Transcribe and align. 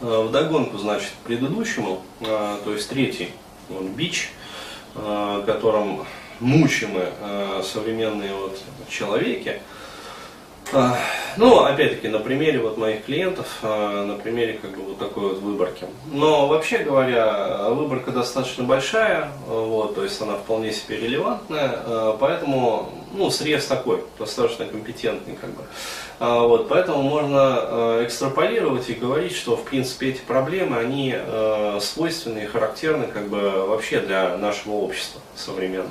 Э, 0.00 0.24
вдогонку, 0.26 0.76
значит, 0.78 1.12
предыдущему, 1.24 2.02
э, 2.20 2.58
то 2.64 2.72
есть 2.72 2.88
третий 2.88 3.30
он, 3.70 3.88
бич, 3.88 4.32
э, 4.96 5.42
которым 5.46 6.04
мучимы 6.40 7.06
современные 7.62 8.34
вот 8.34 8.58
человеки, 8.88 9.60
ну, 11.36 11.64
опять-таки, 11.64 12.08
на 12.08 12.18
примере 12.18 12.58
вот 12.58 12.78
моих 12.78 13.04
клиентов, 13.04 13.46
а, 13.62 14.04
на 14.04 14.14
примере 14.14 14.54
как 14.54 14.70
бы 14.70 14.82
вот 14.82 14.98
такой 14.98 15.30
вот 15.30 15.38
выборки. 15.38 15.86
Но 16.12 16.46
вообще 16.46 16.78
говоря, 16.78 17.68
выборка 17.70 18.10
достаточно 18.10 18.64
большая, 18.64 19.30
вот, 19.46 19.94
то 19.94 20.04
есть 20.04 20.20
она 20.20 20.34
вполне 20.34 20.72
себе 20.72 20.98
релевантная, 20.98 21.70
а, 21.84 22.16
поэтому, 22.18 22.90
ну, 23.12 23.30
срез 23.30 23.66
такой, 23.66 24.02
достаточно 24.18 24.64
компетентный 24.66 25.36
как 25.36 25.50
бы. 25.50 25.62
Вот, 26.20 26.68
поэтому 26.68 27.02
можно 27.02 27.98
экстраполировать 28.04 28.88
и 28.88 28.94
говорить, 28.94 29.34
что 29.34 29.56
в 29.56 29.64
принципе 29.64 30.10
эти 30.10 30.20
проблемы, 30.20 30.78
они 30.78 31.14
свойственны 31.80 32.44
и 32.44 32.46
характерны 32.46 33.08
как 33.08 33.28
бы 33.28 33.66
вообще 33.66 33.98
для 33.98 34.36
нашего 34.36 34.74
общества 34.74 35.20
современного. 35.34 35.90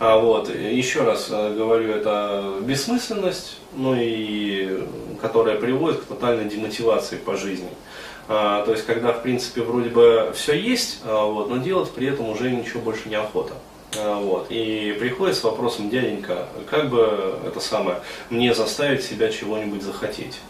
А 0.00 0.18
вот, 0.18 0.54
еще 0.54 1.02
раз 1.02 1.28
э, 1.30 1.54
говорю, 1.54 1.92
это 1.92 2.54
бессмысленность, 2.62 3.58
ну 3.76 3.94
и 3.96 4.86
которая 5.20 5.56
приводит 5.56 6.00
к 6.00 6.04
тотальной 6.04 6.46
демотивации 6.46 7.16
по 7.16 7.36
жизни. 7.36 7.68
А, 8.26 8.64
то 8.64 8.72
есть, 8.72 8.86
когда, 8.86 9.12
в 9.12 9.22
принципе, 9.22 9.62
вроде 9.62 9.90
бы 9.90 10.32
все 10.34 10.54
есть, 10.54 11.00
а, 11.04 11.24
вот, 11.26 11.50
но 11.50 11.58
делать 11.58 11.90
при 11.90 12.08
этом 12.08 12.28
уже 12.28 12.50
ничего 12.50 12.80
больше 12.80 13.08
не 13.08 13.14
охота. 13.14 13.54
А, 13.96 14.18
вот. 14.18 14.46
И 14.50 14.96
приходит 14.98 15.36
с 15.36 15.44
вопросом, 15.44 15.90
дяденька, 15.90 16.48
как 16.68 16.90
бы 16.90 17.38
это 17.46 17.60
самое, 17.60 18.00
мне 18.30 18.54
заставить 18.54 19.04
себя 19.04 19.30
чего-нибудь 19.30 19.82
захотеть. 19.82 20.40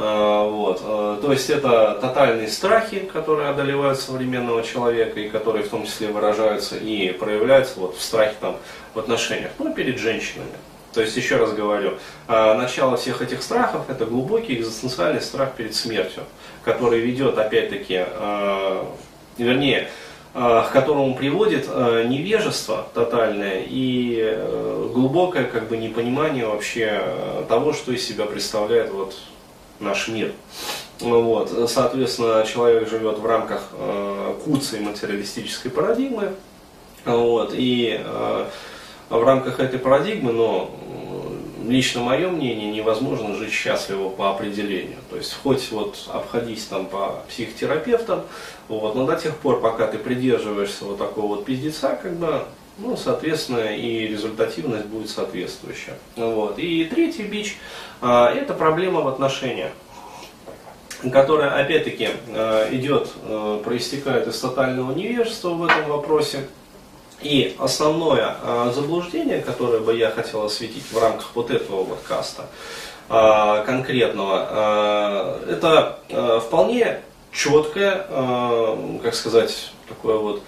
А, 0.00 0.48
вот. 0.48 0.80
А, 0.84 1.20
то 1.20 1.32
есть 1.32 1.50
это 1.50 1.98
тотальные 2.00 2.48
страхи, 2.48 3.00
которые 3.00 3.48
одолевают 3.48 3.98
современного 3.98 4.62
человека 4.62 5.18
и 5.18 5.28
которые 5.28 5.64
в 5.64 5.68
том 5.68 5.84
числе 5.84 6.08
выражаются 6.08 6.76
и 6.76 7.10
проявляются 7.12 7.80
вот 7.80 7.96
в 7.96 8.02
страхе 8.02 8.34
там, 8.40 8.56
в 8.94 8.98
отношениях, 9.00 9.50
ну, 9.58 9.74
перед 9.74 9.98
женщинами. 9.98 10.52
То 10.94 11.00
есть, 11.02 11.16
еще 11.16 11.36
раз 11.36 11.52
говорю, 11.52 11.94
а, 12.28 12.54
начало 12.54 12.96
всех 12.96 13.22
этих 13.22 13.42
страхов– 13.42 13.86
это 13.90 14.06
глубокий 14.06 14.54
экзистенциальный 14.54 15.20
страх 15.20 15.54
перед 15.56 15.74
смертью, 15.74 16.22
который 16.64 17.00
ведет, 17.00 17.36
опять-таки, 17.36 18.06
вернее, 19.36 19.88
к 20.32 20.70
которому 20.72 21.14
приводит 21.14 21.66
невежество 21.68 22.86
тотальное 22.94 23.64
и 23.66 24.20
э, 24.20 24.88
глубокое 24.92 25.44
как 25.44 25.68
бы 25.68 25.76
непонимание 25.76 26.46
вообще 26.46 27.02
того, 27.48 27.72
что 27.72 27.92
из 27.92 28.06
себя 28.06 28.26
представляет 28.26 28.90
вот 28.92 29.14
наш 29.80 30.08
мир. 30.08 30.32
Вот. 31.00 31.70
Соответственно, 31.70 32.44
человек 32.44 32.88
живет 32.88 33.18
в 33.18 33.26
рамках 33.26 33.68
э, 33.72 34.34
куцы 34.44 34.80
материалистической 34.80 35.70
парадигмы. 35.70 36.32
Вот. 37.04 37.52
И 37.54 38.00
э, 38.04 38.46
в 39.08 39.22
рамках 39.22 39.60
этой 39.60 39.78
парадигмы, 39.78 40.32
но 40.32 40.70
лично 41.68 42.02
мое 42.02 42.28
мнение, 42.28 42.70
невозможно 42.70 43.34
жить 43.34 43.52
счастливо 43.52 44.08
по 44.08 44.30
определению. 44.30 44.98
То 45.10 45.16
есть 45.16 45.36
хоть 45.42 45.70
вот 45.70 45.96
обходись 46.08 46.64
там 46.64 46.86
по 46.86 47.22
психотерапевтам, 47.28 48.22
вот, 48.68 48.94
но 48.94 49.06
до 49.06 49.16
тех 49.16 49.36
пор, 49.36 49.60
пока 49.60 49.86
ты 49.86 49.98
придерживаешься 49.98 50.84
вот 50.84 50.98
такого 50.98 51.36
вот 51.36 51.44
пиздеца, 51.44 51.98
как 52.02 52.14
бы, 52.14 52.44
ну, 52.78 52.96
соответственно, 52.96 53.74
и 53.74 54.06
результативность 54.06 54.86
будет 54.86 55.10
соответствующая. 55.10 55.98
Вот. 56.16 56.58
И 56.58 56.84
третий 56.84 57.24
бич 57.24 57.58
а,– 58.00 58.32
это 58.34 58.54
проблема 58.54 59.00
в 59.02 59.08
отношениях 59.08 59.72
которая 61.12 61.50
опять-таки 61.62 62.08
а, 62.34 62.68
идет, 62.74 63.08
а, 63.22 63.62
проистекает 63.62 64.26
из 64.26 64.38
тотального 64.40 64.92
невежества 64.92 65.50
в 65.50 65.64
этом 65.64 65.88
вопросе. 65.88 66.48
И 67.20 67.56
основное 67.58 68.36
заблуждение, 68.72 69.40
которое 69.40 69.80
бы 69.80 69.96
я 69.96 70.10
хотел 70.12 70.44
осветить 70.44 70.84
в 70.92 70.96
рамках 71.02 71.30
вот 71.34 71.50
этого 71.50 71.82
вот 71.82 71.98
каста 72.06 72.46
конкретного, 73.66 75.40
это 75.48 75.98
вполне 76.46 77.00
четкое, 77.32 78.06
как 79.02 79.16
сказать, 79.16 79.72
такое 79.88 80.18
вот 80.18 80.42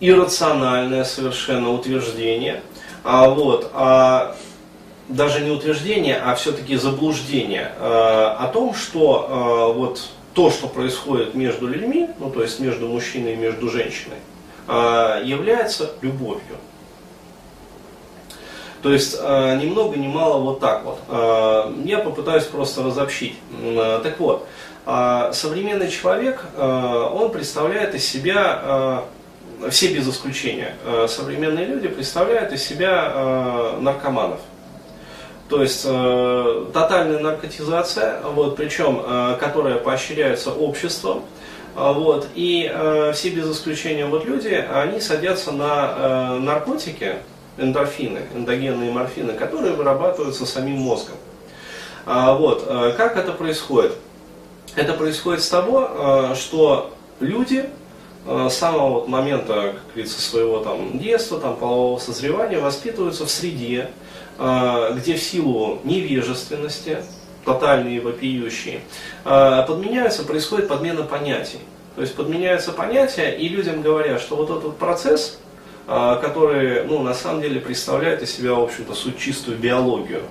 иррациональное 0.00 1.04
совершенно 1.04 1.70
утверждение, 1.70 2.62
а 3.02 3.28
вот, 3.28 3.70
а 3.74 4.36
даже 5.08 5.40
не 5.40 5.50
утверждение, 5.50 6.16
а 6.16 6.34
все-таки 6.34 6.76
заблуждение 6.76 7.72
а, 7.78 8.36
о 8.40 8.48
том, 8.48 8.74
что 8.74 9.26
а, 9.28 9.72
вот 9.72 10.08
то, 10.34 10.50
что 10.50 10.66
происходит 10.66 11.34
между 11.34 11.66
людьми, 11.66 12.08
ну 12.18 12.30
то 12.30 12.42
есть 12.42 12.60
между 12.60 12.88
мужчиной 12.88 13.34
и 13.34 13.36
между 13.36 13.68
женщиной, 13.68 14.16
а, 14.66 15.20
является 15.22 15.92
любовью. 16.00 16.56
То 18.82 18.92
есть 18.92 19.16
а, 19.18 19.56
ни 19.56 19.66
много 19.66 19.96
ни 19.96 20.06
мало 20.06 20.40
вот 20.40 20.60
так 20.60 20.84
вот. 20.84 20.98
А, 21.08 21.74
я 21.84 21.98
попытаюсь 21.98 22.44
просто 22.44 22.82
разобщить. 22.82 23.36
А, 23.62 24.00
так 24.02 24.18
вот, 24.20 24.46
современный 24.84 25.90
человек, 25.90 26.44
а, 26.56 27.08
он 27.08 27.30
представляет 27.30 27.94
из 27.94 28.04
себя, 28.06 28.34
а, 28.62 29.04
все 29.70 29.94
без 29.94 30.06
исключения, 30.06 30.74
современные 31.08 31.64
люди 31.64 31.88
представляют 31.88 32.52
из 32.52 32.62
себя 32.62 33.72
наркоманов. 33.80 34.40
То 35.48 35.62
есть 35.62 35.84
тотальная 35.84 37.20
наркотизация, 37.20 38.20
вот, 38.22 38.56
причем 38.56 39.02
которая 39.38 39.76
поощряется 39.76 40.50
обществом, 40.52 41.22
вот, 41.74 42.26
и 42.34 42.70
все 43.14 43.30
без 43.30 43.50
исключения 43.50 44.04
вот 44.04 44.26
люди, 44.26 44.52
они 44.74 45.00
садятся 45.00 45.52
на 45.52 46.38
наркотики, 46.40 47.14
эндорфины, 47.56 48.22
эндогенные 48.34 48.90
морфины, 48.90 49.32
которые 49.32 49.72
вырабатываются 49.72 50.44
самим 50.44 50.80
мозгом. 50.80 51.16
Вот, 52.04 52.66
как 52.98 53.16
это 53.16 53.32
происходит? 53.32 53.92
Это 54.76 54.94
происходит 54.94 55.42
с 55.42 55.48
того, 55.48 55.88
э, 55.88 56.34
что 56.34 56.92
люди 57.20 57.70
э, 58.26 58.48
с 58.50 58.54
самого 58.54 58.90
вот 58.94 59.08
момента, 59.08 59.74
как 59.74 59.92
говорится, 59.94 60.20
своего 60.20 60.58
там 60.58 60.98
детства, 60.98 61.38
там, 61.38 61.56
полового 61.56 62.00
созревания 62.00 62.58
воспитываются 62.58 63.24
в 63.24 63.30
среде, 63.30 63.90
э, 64.38 64.94
где 64.96 65.14
в 65.14 65.22
силу 65.22 65.78
невежественности, 65.84 66.98
тотальные 67.44 68.00
вопиющие, 68.00 68.80
подменяются, 69.22 70.24
происходит 70.24 70.66
подмена 70.66 71.02
понятий. 71.02 71.58
То 71.94 72.00
есть 72.00 72.14
подменяются 72.14 72.72
понятия, 72.72 73.32
и 73.32 73.50
людям 73.50 73.82
говорят, 73.82 74.22
что 74.22 74.36
вот 74.36 74.48
этот 74.48 74.78
процесс, 74.78 75.38
который 75.86 76.84
ну, 76.84 77.02
на 77.02 77.12
самом 77.12 77.42
деле 77.42 77.60
представляет 77.60 78.22
из 78.22 78.34
себя, 78.34 78.54
в 78.54 78.62
общем-то, 78.62 78.94
суть 78.94 79.18
чистую 79.18 79.58
биологию, 79.58 80.22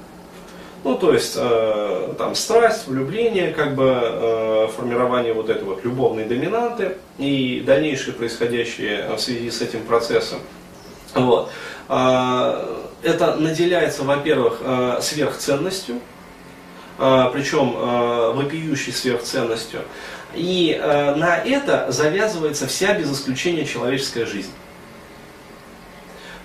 ну, 0.83 0.97
то 0.97 1.13
есть, 1.13 1.33
э, 1.38 2.13
там, 2.17 2.35
страсть, 2.35 2.88
влюбление, 2.88 3.51
как 3.51 3.75
бы, 3.75 3.99
э, 4.01 4.67
формирование 4.75 5.33
вот 5.33 5.49
этой 5.49 5.63
вот 5.63 5.83
любовной 5.85 6.25
доминанты 6.25 6.97
и 7.17 7.63
дальнейшие 7.66 8.13
происходящие 8.13 9.09
в 9.16 9.19
связи 9.19 9.49
с 9.49 9.61
этим 9.61 9.83
процессом. 9.83 10.39
Вот. 11.13 11.49
Э, 11.88 12.79
это 13.01 13.35
наделяется, 13.35 14.03
во-первых, 14.03 14.59
э, 14.61 14.99
сверхценностью, 15.01 15.99
э, 17.00 17.29
причем 17.31 17.75
э, 17.77 18.33
вопиющей 18.33 18.91
сверхценностью. 18.91 19.81
И 20.35 20.77
э, 20.81 21.15
на 21.15 21.38
это 21.38 21.91
завязывается 21.91 22.67
вся, 22.67 22.94
без 22.94 23.11
исключения, 23.11 23.65
человеческая 23.65 24.25
жизнь. 24.25 24.51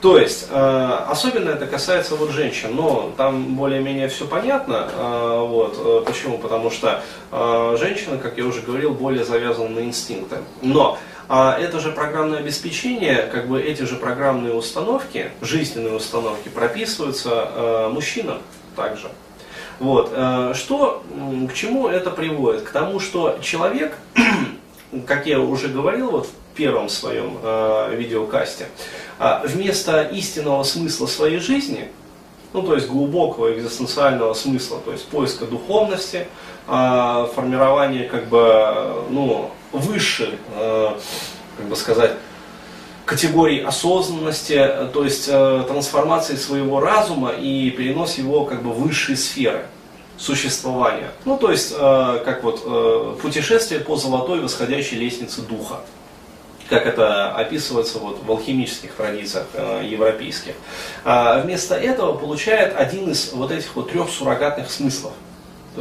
То 0.00 0.16
есть, 0.16 0.46
э, 0.50 0.98
особенно 1.08 1.50
это 1.50 1.66
касается 1.66 2.14
вот 2.14 2.30
женщин, 2.30 2.76
но 2.76 3.12
там 3.16 3.56
более-менее 3.56 4.08
все 4.08 4.26
понятно. 4.26 4.88
Э, 4.92 5.44
вот, 5.44 5.76
э, 5.76 6.02
почему? 6.06 6.38
Потому 6.38 6.70
что 6.70 7.02
э, 7.32 7.76
женщина, 7.80 8.16
как 8.16 8.38
я 8.38 8.44
уже 8.44 8.60
говорил, 8.60 8.94
более 8.94 9.24
завязана 9.24 9.70
на 9.70 9.80
инстинкты. 9.80 10.36
Но 10.62 10.98
а 11.28 11.58
это 11.58 11.78
же 11.78 11.90
программное 11.90 12.38
обеспечение, 12.38 13.28
как 13.30 13.48
бы 13.48 13.60
эти 13.60 13.82
же 13.82 13.96
программные 13.96 14.54
установки, 14.54 15.30
жизненные 15.42 15.94
установки 15.94 16.48
прописываются 16.48 17.50
э, 17.54 17.88
мужчинам 17.92 18.38
также. 18.74 19.10
Вот. 19.78 20.10
Э, 20.14 20.54
что, 20.54 21.02
к 21.50 21.54
чему 21.54 21.88
это 21.88 22.10
приводит? 22.10 22.62
К 22.62 22.70
тому, 22.70 22.98
что 22.98 23.38
человек, 23.42 23.94
как 25.06 25.26
я 25.26 25.38
уже 25.40 25.68
говорил 25.68 26.12
вот 26.12 26.28
первом 26.58 26.88
своем 26.88 27.38
э, 27.40 27.94
видеокасте, 27.96 28.66
а 29.18 29.42
вместо 29.46 30.02
истинного 30.02 30.64
смысла 30.64 31.06
своей 31.06 31.38
жизни, 31.38 31.88
ну 32.52 32.62
то 32.62 32.74
есть 32.74 32.88
глубокого 32.88 33.56
экзистенциального 33.56 34.34
смысла, 34.34 34.80
то 34.84 34.90
есть 34.90 35.06
поиска 35.06 35.46
духовности, 35.46 36.26
а, 36.66 37.30
формирования 37.34 38.04
как 38.04 38.28
бы 38.28 39.04
ну, 39.08 39.50
выше, 39.72 40.36
а, 40.56 40.98
как 41.56 41.66
бы 41.66 41.76
сказать, 41.76 42.12
категории 43.04 43.62
осознанности, 43.62 44.56
то 44.92 45.04
есть 45.04 45.26
трансформации 45.26 46.36
своего 46.36 46.80
разума 46.80 47.30
и 47.30 47.70
перенос 47.70 48.18
его 48.18 48.44
как 48.44 48.62
бы 48.62 48.70
в 48.70 48.82
высшие 48.82 49.16
сферы 49.16 49.64
существования. 50.18 51.10
Ну, 51.24 51.38
то 51.38 51.50
есть, 51.50 51.74
как 51.74 52.42
вот 52.42 53.18
путешествие 53.22 53.80
по 53.80 53.96
золотой 53.96 54.40
восходящей 54.40 54.98
лестнице 54.98 55.40
духа 55.40 55.80
как 56.68 56.86
это 56.86 57.34
описывается 57.34 57.98
вот 57.98 58.22
в 58.22 58.30
алхимических 58.30 58.92
традициях 58.94 59.46
э, 59.54 59.82
европейских. 59.84 60.54
А 61.04 61.40
вместо 61.40 61.74
этого 61.74 62.14
получает 62.14 62.76
один 62.76 63.10
из 63.10 63.32
вот 63.32 63.50
этих 63.50 63.74
вот 63.74 63.90
трех 63.90 64.10
суррогатных 64.10 64.70
смыслов. 64.70 65.12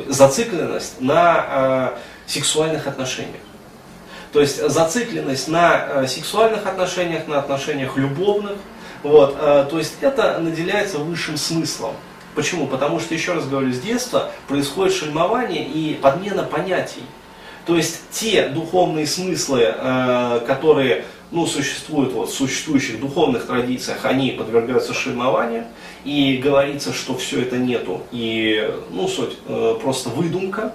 Зацикленность 0.07 1.01
на 1.01 1.93
э, 1.95 1.97
сексуальных 2.27 2.87
отношениях. 2.87 3.41
То 4.31 4.41
есть 4.41 4.61
зацикленность 4.69 5.47
на 5.47 6.03
э, 6.03 6.07
сексуальных 6.07 6.65
отношениях, 6.65 7.27
на 7.27 7.39
отношениях 7.39 7.97
любовных. 7.97 8.57
Вот, 9.03 9.37
э, 9.39 9.67
то 9.69 9.77
есть 9.77 9.95
это 10.01 10.37
наделяется 10.39 10.99
высшим 10.99 11.37
смыслом. 11.37 11.93
Почему? 12.35 12.67
Потому 12.67 12.99
что, 12.99 13.15
еще 13.15 13.33
раз 13.33 13.47
говорю, 13.47 13.73
с 13.73 13.79
детства 13.79 14.31
происходит 14.47 14.93
шельмование 14.93 15.65
и 15.65 15.95
подмена 15.95 16.43
понятий. 16.43 17.03
То 17.67 17.75
есть 17.75 17.99
те 18.11 18.47
духовные 18.47 19.05
смыслы, 19.05 19.61
э, 19.61 20.39
которые 20.47 21.03
ну, 21.31 21.45
существуют 21.45 22.13
вот, 22.13 22.29
в 22.29 22.33
существующих 22.33 23.01
духовных 23.01 23.45
традициях, 23.45 24.05
они 24.05 24.31
подвергаются 24.31 24.93
шельмованию, 24.93 25.65
и 26.05 26.37
говорится, 26.37 26.93
что 26.93 27.17
все 27.17 27.41
это 27.41 27.57
нету, 27.57 28.01
и 28.11 28.73
ну, 28.89 29.09
суть 29.09 29.37
э, 29.45 29.77
просто 29.81 30.07
выдумка, 30.09 30.73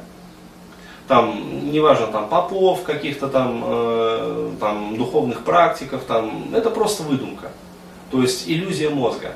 там, 1.08 1.72
неважно, 1.72 2.08
там, 2.08 2.28
попов, 2.28 2.82
каких-то 2.82 3.28
там, 3.28 3.62
э, 3.64 4.50
там, 4.60 4.96
духовных 4.98 5.44
практиков, 5.44 6.02
там, 6.06 6.54
это 6.54 6.68
просто 6.68 7.04
выдумка, 7.04 7.50
то 8.10 8.20
есть 8.20 8.46
иллюзия 8.46 8.90
мозга. 8.90 9.32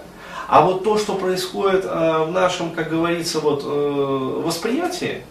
А 0.49 0.61
вот 0.61 0.85
то, 0.85 0.99
что 0.99 1.15
происходит 1.15 1.87
э, 1.87 2.25
в 2.25 2.31
нашем, 2.31 2.71
как 2.73 2.91
говорится, 2.91 3.41
вот, 3.41 3.63
э, 3.65 4.43
восприятии, 4.45 5.23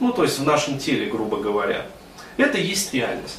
ну 0.00 0.12
то 0.12 0.22
есть 0.22 0.38
в 0.38 0.44
нашем 0.44 0.78
теле, 0.78 1.06
грубо 1.06 1.38
говоря, 1.38 1.86
это 2.36 2.58
есть 2.58 2.92
реальность. 2.92 3.38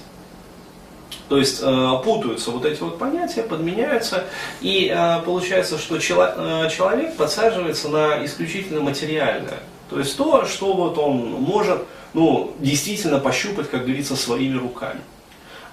То 1.28 1.38
есть 1.38 1.60
э, 1.62 1.92
путаются 2.04 2.52
вот 2.52 2.66
эти 2.66 2.81
вот 2.81 3.00
понятия, 3.00 3.42
подменяются, 3.42 4.25
и 4.62 4.94
э, 4.96 5.22
получается, 5.25 5.80
что 5.80 5.98
чело, 5.98 6.28
э, 6.36 6.69
человек 6.69 7.16
подсаживается 7.16 7.90
на 7.90 8.24
исключительно 8.24 8.81
материальное. 8.81 9.60
То 9.90 10.00
есть 10.00 10.16
то, 10.18 10.46
что 10.46 10.74
вот 10.74 10.98
он 10.98 11.31
может 11.31 11.81
ну, 12.13 12.54
действительно 12.60 13.19
пощупать, 13.19 13.69
как 13.69 13.86
говорится, 13.86 14.16
своими 14.16 14.57
руками. 14.57 15.02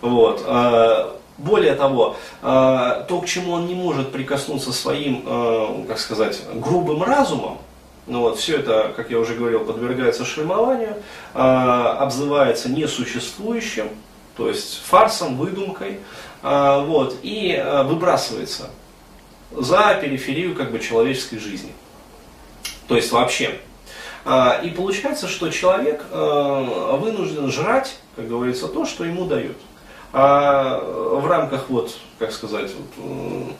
Вот. 0.01 0.43
Э, 0.47 1.11
более 1.39 1.75
того, 1.75 2.17
э, 2.43 3.05
то, 3.09 3.21
к 3.21 3.27
чему 3.27 3.53
он 3.53 3.67
не 3.67 3.75
может 3.75 4.13
прикоснуться 4.13 4.73
своим, 4.73 5.23
э, 5.27 5.85
как 5.89 5.99
сказать, 5.99 6.41
грубым 6.55 7.03
разумом, 7.03 7.59
ну 8.07 8.21
вот, 8.21 8.39
все 8.39 8.57
это, 8.57 8.93
как 8.97 9.11
я 9.11 9.19
уже 9.19 9.35
говорил, 9.35 9.61
подвергается 9.65 10.25
шельмованию, 10.25 10.97
э, 11.35 11.39
обзывается 11.39 12.69
несуществующим, 12.69 13.91
то 14.37 14.49
есть 14.49 14.83
фарсом, 14.85 15.37
выдумкой, 15.37 16.01
э, 16.43 16.85
вот, 16.85 17.17
и 17.23 17.53
э, 17.53 17.83
выбрасывается 17.85 18.71
за 19.53 19.99
периферию 20.01 20.57
как 20.57 20.73
бы, 20.73 20.81
человеческой 20.81 21.39
жизни. 21.39 21.73
То 22.89 22.97
есть 22.97 23.13
вообще. 23.13 23.59
И 24.65 24.69
получается, 24.77 25.27
что 25.27 25.51
человек 25.51 26.05
вынужден 26.11 27.51
жрать, 27.51 27.97
как 28.15 28.29
говорится, 28.29 28.69
то, 28.69 28.87
что 28.87 29.05
ему 29.05 29.27
дают. 29.27 29.57
А 30.13 30.79
в 30.79 31.27
рамках, 31.27 31.69
вот, 31.69 31.99
как 32.19 32.33
сказать, 32.33 32.71
вот, 32.97 33.57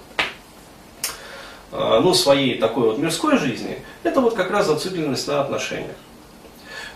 ну, 1.73 2.15
своей 2.15 2.59
такой 2.59 2.85
вот 2.85 2.99
мирской 2.99 3.39
жизни, 3.39 3.79
это 4.03 4.21
вот 4.21 4.35
как 4.35 4.51
раз 4.51 4.67
зацикленность 4.67 5.27
на 5.27 5.41
отношениях. 5.41 5.97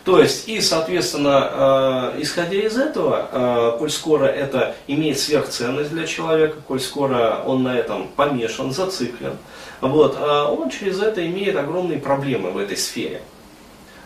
То 0.06 0.20
есть, 0.20 0.46
и, 0.46 0.60
соответственно, 0.60 2.12
э, 2.14 2.22
исходя 2.22 2.58
из 2.58 2.78
этого, 2.78 3.28
э, 3.32 3.78
коль 3.78 3.90
скоро 3.90 4.26
это 4.26 4.76
имеет 4.86 5.18
сверхценность 5.18 5.90
для 5.90 6.06
человека, 6.06 6.58
коль 6.68 6.78
скоро 6.78 7.42
он 7.44 7.64
на 7.64 7.76
этом 7.76 8.06
помешан, 8.14 8.70
зациклен, 8.70 9.36
вот, 9.80 10.16
он 10.16 10.70
через 10.70 11.02
это 11.02 11.26
имеет 11.26 11.56
огромные 11.56 11.98
проблемы 11.98 12.52
в 12.52 12.58
этой 12.58 12.76
сфере. 12.76 13.20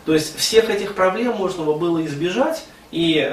То 0.05 0.15
есть, 0.15 0.35
всех 0.37 0.71
этих 0.71 0.95
проблем 0.95 1.33
можно 1.33 1.65
было 1.65 2.03
избежать, 2.07 2.63
и, 2.91 3.31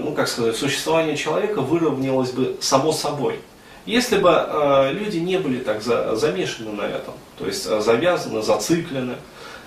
ну, 0.00 0.12
как 0.12 0.28
сказать, 0.28 0.56
существование 0.56 1.16
человека 1.16 1.62
выровнялось 1.62 2.30
бы 2.30 2.58
само 2.60 2.92
собой. 2.92 3.40
Если 3.86 4.18
бы 4.18 4.30
э, 4.30 4.92
люди 4.92 5.18
не 5.18 5.38
были 5.38 5.60
так 5.60 5.82
за, 5.82 6.14
замешаны 6.16 6.72
на 6.72 6.82
этом, 6.82 7.14
то 7.38 7.46
есть 7.46 7.66
э, 7.66 7.80
завязаны, 7.80 8.42
зациклены, 8.42 9.16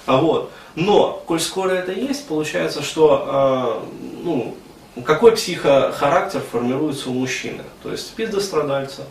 а 0.06 0.18
вот. 0.18 0.52
Но, 0.76 1.24
коль 1.26 1.40
скоро 1.40 1.72
это 1.72 1.92
есть, 1.92 2.28
получается, 2.28 2.84
что 2.84 3.84
э, 3.86 4.24
ну, 4.24 4.56
какой 5.06 5.34
психохарактер 5.34 6.42
формируется 6.42 7.10
у 7.10 7.14
мужчины? 7.14 7.64
То 7.82 7.92
есть 7.92 8.14
пиздострадальца, 8.14 9.04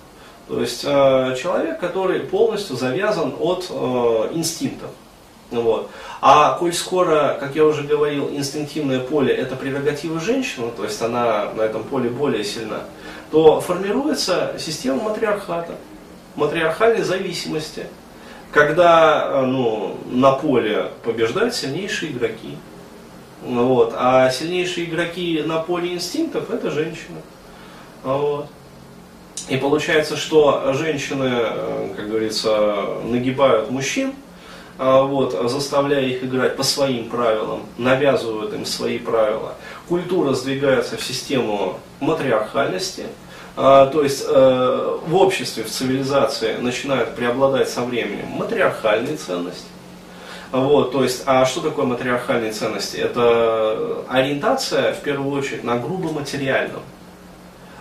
то 0.49 0.61
есть 0.61 0.83
э, 0.85 1.37
человек, 1.41 1.81
который 1.81 2.21
полностью 2.21 2.77
завязан 2.77 3.35
от 3.39 3.67
э, 3.71 4.31
инстинктов. 4.35 4.91
Вот. 5.53 5.91
А 6.21 6.57
коль 6.59 6.73
скоро, 6.73 7.37
как 7.39 7.55
я 7.55 7.65
уже 7.65 7.83
говорил, 7.83 8.31
инстинктивное 8.31 9.01
поле 9.01 9.35
это 9.35 9.55
прерогатива 9.55 10.19
женщины, 10.19 10.71
то 10.75 10.85
есть 10.85 11.01
она 11.03 11.53
на 11.55 11.63
этом 11.63 11.85
поле 11.85 12.09
более 12.09 12.43
сильна, 12.43 12.81
то 13.31 13.61
формируется 13.61 14.55
система 14.59 15.03
матриархата, 15.03 15.75
матриархальной 16.37 17.03
зависимости, 17.03 17.87
когда 18.51 19.27
э, 19.27 19.47
ну, 19.47 19.99
на 20.07 20.33
поле 20.33 20.91
побеждают 21.05 21.55
сильнейшие 21.55 22.13
игроки. 22.13 22.57
Вот, 23.43 23.93
а 23.97 24.31
сильнейшие 24.31 24.87
игроки 24.87 25.43
на 25.45 25.59
поле 25.59 25.93
инстинктов 25.93 26.51
это 26.51 26.71
женщины. 26.71 27.21
Вот. 28.05 28.47
И 29.49 29.57
получается, 29.57 30.17
что 30.17 30.73
женщины, 30.73 31.29
э, 31.31 31.89
как 31.97 32.09
говорится, 32.09 32.87
нагибают 33.05 33.71
мужчин, 33.71 34.15
вот, 34.79 35.51
заставляя 35.51 36.03
их 36.03 36.25
играть 36.25 36.57
по 36.57 36.63
своим 36.63 37.09
правилам, 37.09 37.63
навязывают 37.79 38.55
им 38.55 38.65
свои 38.65 38.99
правила. 38.99 39.55
Культура 39.89 40.33
сдвигается 40.33 40.97
в 40.97 41.05
систему 41.05 41.79
матриархальности, 42.01 43.07
а, 43.55 43.87
то 43.87 44.03
есть 44.03 44.25
э, 44.27 44.99
в 45.07 45.15
обществе, 45.15 45.63
в 45.63 45.69
цивилизации 45.69 46.57
начинают 46.57 47.15
преобладать 47.15 47.69
со 47.69 47.83
временем 47.83 48.27
матриархальные 48.29 49.17
ценности. 49.17 49.67
Вот, 50.53 50.93
то 50.93 51.03
есть, 51.03 51.23
а 51.27 51.45
что 51.45 51.61
такое 51.61 51.85
матриархальные 51.87 52.53
ценности? 52.53 52.97
Это 52.97 54.05
ориентация, 54.09 54.93
в 54.93 55.01
первую 55.01 55.39
очередь, 55.39 55.65
на 55.65 55.77
грубо 55.79 56.13
материальном. 56.13 56.83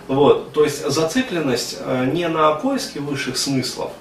Вот, 0.07 0.51
то 0.51 0.63
есть 0.63 0.85
зацикленность 0.85 1.77
э, 1.79 2.09
не 2.11 2.27
на 2.27 2.53
поиске 2.55 2.99
высших 2.99 3.37
смыслов, 3.37 3.91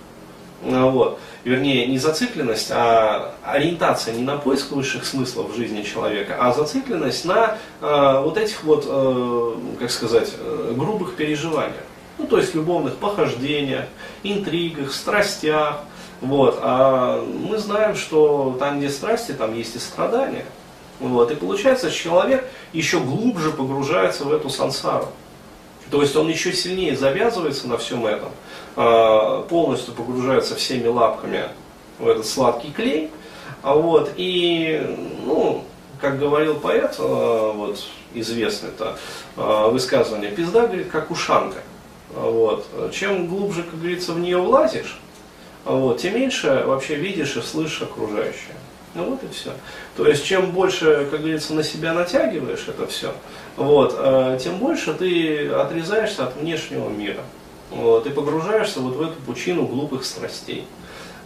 вот, 0.63 1.19
вернее, 1.45 1.87
не 1.87 1.99
зацикленность, 1.99 2.71
а 2.71 3.35
ориентация 3.43 4.15
не 4.15 4.23
на 4.23 4.37
поиск 4.37 4.73
высших 4.73 5.07
смыслов 5.07 5.53
в 5.53 5.57
жизни 5.57 5.83
человека, 5.83 6.37
а 6.39 6.53
зацикленность 6.53 7.25
на 7.25 7.57
э, 7.81 8.21
вот 8.23 8.37
этих 8.37 8.63
вот, 8.65 8.85
э, 8.87 9.55
как 9.79 9.91
сказать, 9.91 10.35
э, 10.39 10.75
грубых 10.77 11.17
переживаниях. 11.17 11.83
Ну, 12.19 12.27
то 12.27 12.37
есть 12.37 12.55
любовных 12.55 12.97
похождениях, 12.97 13.87
интригах, 14.23 14.93
страстях. 14.93 15.81
Вот. 16.21 16.59
А 16.61 17.25
мы 17.25 17.57
знаем, 17.57 17.97
что 17.97 18.55
там, 18.59 18.79
где 18.79 18.91
страсти, 18.91 19.33
там 19.33 19.57
есть 19.57 19.77
и 19.77 19.79
страдания. 19.79 20.45
Вот. 20.99 21.31
И 21.31 21.35
получается, 21.35 21.91
человек 21.91 22.47
еще 22.75 23.01
глубже 23.01 23.51
погружается 23.51 24.25
в 24.25 24.33
эту 24.35 24.51
сансару. 24.51 25.09
То 25.91 26.03
есть 26.03 26.15
он 26.17 26.29
еще 26.29 26.53
сильнее 26.53 26.97
завязывается 26.97 27.69
на 27.69 27.77
всем 27.79 28.07
этом. 28.07 28.31
А, 28.77 29.43
полностью 29.43 29.95
погружается 29.95 30.55
всеми 30.55 30.87
лапками 30.87 31.49
в 31.99 32.09
этот 32.09 32.27
сладкий 32.27 32.71
клей. 32.71 33.11
А 33.63 33.75
вот, 33.75 34.13
и, 34.17 34.81
ну, 35.25 35.65
как 36.01 36.19
говорил 36.19 36.55
поэт, 36.55 36.95
а, 36.99 37.53
вот, 37.53 37.85
известный-то, 38.15 38.99
высказывание, 39.37 40.31
пизда, 40.31 40.67
говорит, 40.67 40.91
как 40.91 41.11
ушанка. 41.11 41.59
Вот. 42.13 42.67
Чем 42.93 43.29
глубже, 43.29 43.63
как 43.63 43.79
говорится, 43.79 44.13
в 44.13 44.19
нее 44.19 44.39
влазишь, 44.39 44.99
вот, 45.65 45.99
тем 45.99 46.17
меньше 46.17 46.65
вообще 46.67 46.97
видишь 46.97 47.37
и 47.37 47.43
слышишь 47.43 47.83
окружающее. 47.83 48.57
Ну 48.95 49.11
вот 49.11 49.23
и 49.23 49.33
все. 49.33 49.53
То 49.97 50.07
есть 50.07 50.25
чем 50.25 50.51
больше, 50.51 51.07
как 51.11 51.21
говорится, 51.21 51.55
на 51.55 51.63
себя 51.63 51.93
натягиваешь 51.93 52.67
это 52.67 52.87
все, 52.87 53.13
вот, 53.57 53.97
тем 54.43 54.59
больше 54.59 54.95
ты 54.95 55.49
отрезаешься 55.49 56.25
от 56.25 56.37
внешнего 56.37 56.89
мира 56.89 57.23
вот, 57.71 58.07
и 58.07 58.11
погружаешься 58.11 58.81
вот 58.81 58.97
в 58.97 59.03
эту 59.03 59.21
пучину 59.23 59.67
глупых 59.67 60.05
страстей. 60.05 60.67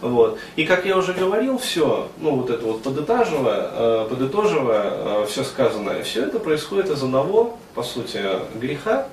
Вот. 0.01 0.37
И 0.55 0.65
как 0.65 0.85
я 0.85 0.97
уже 0.97 1.13
говорил, 1.13 1.57
все, 1.57 2.09
ну 2.19 2.35
вот 2.35 2.49
это 2.49 2.65
вот 2.65 2.83
подытаживая, 2.83 3.69
э, 3.71 4.07
подытоживая 4.09 4.83
э, 4.83 5.25
все 5.27 5.43
сказанное, 5.43 6.03
все 6.03 6.25
это 6.25 6.39
происходит 6.39 6.89
из 6.91 7.01
одного, 7.01 7.57
по 7.73 7.81
сути, 7.81 8.21
греха, 8.55 9.07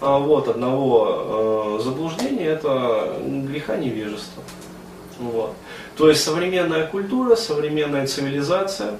а, 0.00 0.18
вот, 0.18 0.48
одного 0.48 1.78
э, 1.78 1.82
заблуждения, 1.82 2.46
это 2.46 3.16
греха 3.24 3.76
невежества. 3.76 4.42
Вот. 5.18 5.54
То 5.96 6.08
есть 6.08 6.22
современная 6.22 6.86
культура, 6.86 7.36
современная 7.36 8.06
цивилизация, 8.06 8.98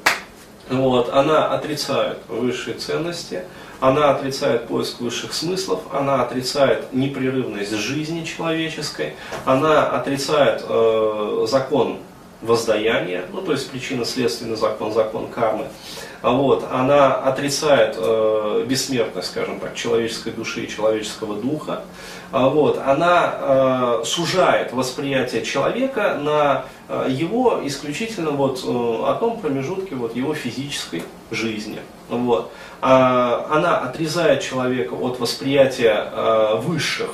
вот, 0.69 1.13
она 1.13 1.47
отрицает 1.55 2.19
высшие 2.29 2.77
ценности, 2.77 3.45
она 3.79 4.11
отрицает 4.11 4.67
поиск 4.67 5.01
высших 5.01 5.33
смыслов, 5.33 5.83
она 5.93 6.23
отрицает 6.23 6.93
непрерывность 6.93 7.73
жизни 7.73 8.25
человеческой, 8.25 9.15
она 9.45 9.87
отрицает 9.87 10.65
э, 10.67 11.47
закон 11.49 11.99
воздаяния, 12.47 13.25
ну 13.33 13.43
то 13.43 13.53
есть 13.53 13.71
причинно-следственный 13.71 14.57
закон, 14.57 14.93
закон 14.93 15.29
кармы. 15.29 15.67
Вот, 16.23 16.67
она 16.73 17.15
отрицает 17.15 17.97
э, 17.99 18.65
бессмертность, 18.67 19.29
скажем 19.29 19.61
так, 19.61 19.75
человеческой 19.75 20.33
души 20.33 20.65
и 20.65 20.69
человеческого 20.69 21.37
духа. 21.37 21.83
А, 22.33 22.49
вот, 22.49 22.81
она 22.85 23.35
э, 23.39 24.03
сужает 24.05 24.73
восприятие 24.73 25.45
человека 25.45 26.19
на 26.21 26.65
э, 26.89 27.07
его 27.11 27.61
исключительно 27.65 28.31
вот, 28.31 28.65
э, 28.65 28.69
о 28.69 29.17
том 29.21 29.39
промежутке 29.41 29.95
вот, 29.95 30.17
его 30.17 30.35
физической 30.35 31.05
жизни. 31.31 31.79
Вот. 32.09 32.51
А, 32.81 33.47
она 33.51 33.79
отрезает 33.79 34.43
человека 34.43 34.95
от 34.95 35.21
восприятия 35.21 36.11
э, 36.11 36.57
высших 36.57 37.11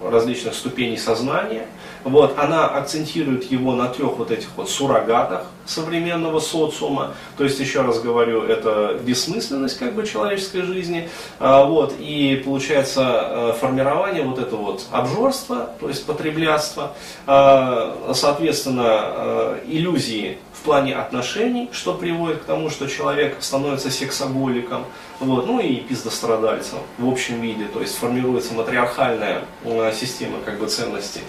различных 0.00 0.54
ступеней 0.54 0.96
сознания. 0.96 1.66
Вот, 2.04 2.38
она 2.38 2.66
акцентирует 2.66 3.44
его 3.44 3.74
на 3.74 3.88
трех 3.88 4.16
вот 4.16 4.30
этих 4.30 4.48
вот 4.56 4.68
суррогатах 4.68 5.46
современного 5.66 6.40
социума. 6.40 7.14
То 7.36 7.44
есть, 7.44 7.60
еще 7.60 7.82
раз 7.82 8.00
говорю, 8.00 8.42
это 8.42 8.98
бессмысленность 9.02 9.78
как 9.78 9.94
бы 9.94 10.06
человеческой 10.06 10.62
жизни. 10.62 11.08
А, 11.38 11.64
вот, 11.64 11.94
и 11.98 12.42
получается 12.44 13.02
э, 13.02 13.52
формирование 13.60 14.22
вот 14.22 14.38
этого 14.38 14.62
вот 14.62 14.86
обжорства, 14.90 15.70
то 15.80 15.88
есть 15.88 16.04
потреблятства, 16.04 16.94
соответственно, 17.26 19.00
э, 19.02 19.60
иллюзии 19.66 20.38
в 20.52 20.64
плане 20.64 20.94
отношений, 20.94 21.68
что 21.72 21.94
приводит 21.94 22.42
к 22.42 22.44
тому, 22.44 22.70
что 22.70 22.86
человек 22.86 23.36
становится 23.40 23.90
сексоголиком, 23.90 24.84
вот, 25.18 25.46
ну 25.46 25.60
и 25.60 25.76
пиздострадальцем 25.76 26.78
в 26.98 27.08
общем 27.08 27.40
виде, 27.40 27.66
то 27.66 27.80
есть 27.80 27.96
формируется 27.96 28.54
матриархальная 28.54 29.42
э, 29.64 29.92
система 29.94 30.38
как 30.44 30.58
бы 30.58 30.66
ценностей. 30.66 31.22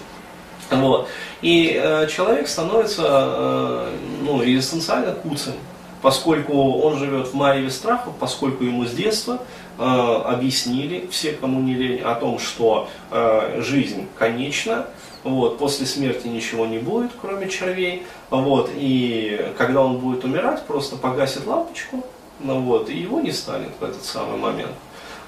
Вот. 0.70 1.08
И 1.42 1.78
э, 1.80 2.06
человек 2.08 2.48
становится 2.48 3.02
э, 3.06 3.96
ну, 4.22 4.42
экзистенциально 4.42 5.12
куцем, 5.12 5.54
поскольку 6.02 6.80
он 6.80 6.98
живет 6.98 7.28
в 7.28 7.34
мареве 7.34 7.70
страхов, 7.70 8.14
поскольку 8.18 8.64
ему 8.64 8.84
с 8.84 8.92
детства 8.92 9.38
э, 9.78 9.82
объяснили, 9.82 11.06
все, 11.10 11.32
кому 11.32 11.60
не 11.60 11.74
лень, 11.74 12.00
о 12.00 12.14
том, 12.14 12.38
что 12.38 12.88
э, 13.10 13.60
жизнь 13.62 14.06
конечна, 14.18 14.86
вот, 15.22 15.58
после 15.58 15.86
смерти 15.86 16.26
ничего 16.28 16.66
не 16.66 16.78
будет, 16.78 17.10
кроме 17.20 17.48
червей, 17.48 18.04
вот, 18.30 18.70
и 18.74 19.52
когда 19.56 19.82
он 19.82 19.98
будет 19.98 20.24
умирать, 20.24 20.64
просто 20.66 20.96
погасит 20.96 21.46
лампочку, 21.46 22.04
ну, 22.40 22.60
вот, 22.60 22.90
и 22.90 22.96
его 22.96 23.20
не 23.20 23.32
станет 23.32 23.70
в 23.80 23.84
этот 23.84 24.04
самый 24.04 24.38
момент. 24.38 24.72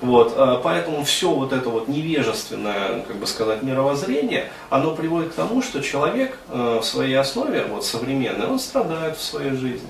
Вот, 0.03 0.35
э, 0.37 0.61
поэтому 0.63 1.05
все 1.05 1.31
вот 1.31 1.53
это 1.53 1.71
вот 1.71 1.89
невежественное, 1.89 3.01
как 3.01 3.17
бы 3.17 3.27
сказать, 3.27 3.63
мировоззрение, 3.63 4.51
оно 4.69 4.95
приводит 4.95 5.33
к 5.33 5.35
тому, 5.35 5.63
что 5.63 5.81
человек 5.81 6.39
э, 6.49 6.81
в 6.83 6.85
своей 6.85 7.15
основе, 7.15 7.65
вот 7.65 7.85
современный, 7.85 8.47
он 8.47 8.59
страдает 8.59 9.17
в 9.17 9.23
своей 9.23 9.53
жизни. 9.53 9.89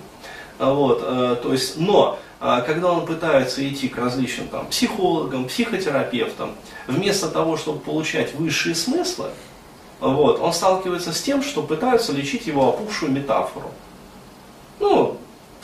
Вот, 0.58 1.02
э, 1.04 1.36
то 1.42 1.52
есть, 1.52 1.76
но 1.78 2.18
когда 2.38 2.92
он 2.92 3.06
пытается 3.06 3.66
идти 3.66 3.88
к 3.88 3.96
различным 3.96 4.48
там, 4.48 4.66
психологам, 4.66 5.46
психотерапевтам, 5.46 6.54
вместо 6.86 7.28
того, 7.28 7.56
чтобы 7.56 7.80
получать 7.80 8.34
высшие 8.34 8.74
смыслы, 8.74 9.30
вот, 10.00 10.38
он 10.40 10.52
сталкивается 10.52 11.14
с 11.14 11.22
тем, 11.22 11.42
что 11.42 11.62
пытаются 11.62 12.12
лечить 12.12 12.46
его 12.46 12.68
опухшую 12.68 13.10
метафору. 13.10 13.70
Ну, 14.80 15.16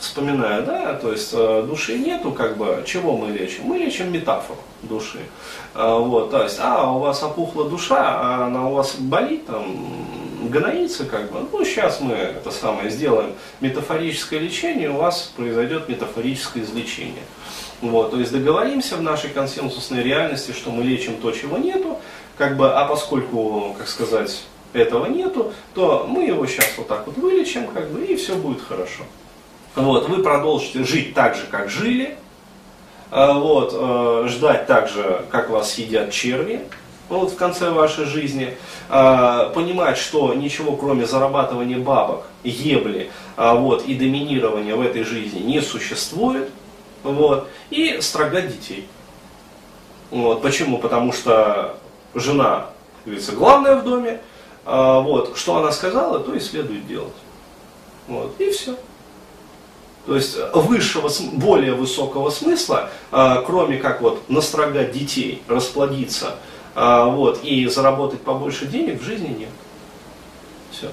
вспоминаю, 0.03 0.63
да, 0.63 0.93
то 0.95 1.11
есть 1.11 1.29
э, 1.33 1.63
души 1.67 1.97
нету, 1.97 2.31
как 2.31 2.57
бы, 2.57 2.83
чего 2.85 3.15
мы 3.15 3.31
лечим? 3.31 3.63
Мы 3.63 3.77
лечим 3.77 4.11
метафору 4.11 4.59
души. 4.81 5.19
Э, 5.73 5.97
вот, 5.97 6.29
то 6.31 6.43
есть, 6.43 6.57
а, 6.59 6.91
у 6.91 6.99
вас 6.99 7.23
опухла 7.23 7.69
душа, 7.69 7.97
а 7.99 8.45
она 8.47 8.67
у 8.67 8.73
вас 8.73 8.95
болит, 8.95 9.45
там, 9.45 9.65
гноится, 10.49 11.05
как 11.05 11.31
бы, 11.31 11.39
ну, 11.51 11.63
сейчас 11.63 12.01
мы 12.01 12.13
это 12.13 12.51
самое 12.51 12.89
сделаем 12.89 13.31
метафорическое 13.61 14.39
лечение, 14.39 14.89
у 14.89 14.97
вас 14.97 15.31
произойдет 15.35 15.87
метафорическое 15.87 16.63
излечение. 16.63 17.23
Вот, 17.81 18.11
то 18.11 18.19
есть 18.19 18.31
договоримся 18.31 18.97
в 18.97 19.01
нашей 19.01 19.29
консенсусной 19.29 20.03
реальности, 20.03 20.51
что 20.51 20.71
мы 20.71 20.83
лечим 20.83 21.15
то, 21.21 21.31
чего 21.31 21.57
нету, 21.57 21.97
как 22.37 22.57
бы, 22.57 22.73
а 22.73 22.85
поскольку, 22.85 23.75
как 23.77 23.87
сказать, 23.87 24.43
этого 24.73 25.05
нету, 25.05 25.53
то 25.73 26.05
мы 26.09 26.25
его 26.25 26.45
сейчас 26.45 26.65
вот 26.77 26.87
так 26.87 27.05
вот 27.07 27.17
вылечим, 27.17 27.67
как 27.67 27.89
бы, 27.89 28.05
и 28.05 28.15
все 28.15 28.35
будет 28.35 28.61
хорошо. 28.61 29.03
Вот, 29.75 30.07
вы 30.07 30.21
продолжите 30.21 30.83
жить 30.83 31.15
так 31.15 31.35
же, 31.35 31.47
как 31.49 31.67
жили, 31.67 32.15
а, 33.09 33.33
вот, 33.33 33.71
э, 33.73 34.27
ждать 34.27 34.67
так 34.67 34.87
же, 34.87 35.25
как 35.31 35.49
вас 35.49 35.73
съедят 35.73 36.11
черви, 36.11 36.61
вот 37.09 37.31
в 37.31 37.35
конце 37.35 37.71
вашей 37.71 38.05
жизни, 38.05 38.55
а, 38.89 39.49
понимать, 39.49 39.97
что 39.97 40.33
ничего 40.35 40.75
кроме 40.75 41.07
зарабатывания 41.07 41.79
бабок, 41.79 42.25
ебли 42.43 43.09
вот, 43.35 43.85
и 43.85 43.95
доминирования 43.95 44.75
в 44.75 44.81
этой 44.81 45.03
жизни 45.03 45.39
не 45.39 45.59
существует, 45.59 46.51
вот, 47.01 47.49
и 47.71 47.99
строгать 47.99 48.49
детей. 48.49 48.87
Вот, 50.11 50.43
почему? 50.43 50.77
Потому 50.77 51.13
что 51.13 51.77
жена, 52.13 52.67
как 52.97 53.05
говорится, 53.05 53.31
главная 53.31 53.75
в 53.77 53.83
доме, 53.83 54.21
вот, 54.65 55.35
что 55.35 55.57
она 55.57 55.71
сказала, 55.71 56.19
то 56.19 56.35
и 56.35 56.39
следует 56.39 56.87
делать. 56.87 57.13
Вот, 58.07 58.35
и 58.39 58.51
все. 58.51 58.75
То 60.05 60.15
есть 60.15 60.37
высшего, 60.53 61.09
более 61.33 61.73
высокого 61.73 62.29
смысла, 62.29 62.89
а, 63.11 63.41
кроме 63.41 63.77
как 63.77 64.01
вот 64.01 64.29
настрогать 64.29 64.91
детей, 64.91 65.41
расплодиться 65.47 66.35
а, 66.75 67.05
вот, 67.05 67.39
и 67.43 67.67
заработать 67.67 68.21
побольше 68.21 68.65
денег, 68.65 69.01
в 69.01 69.05
жизни 69.05 69.29
нет. 69.29 69.49
Все. 70.71 70.89